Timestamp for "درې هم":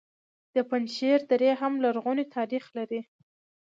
1.31-1.73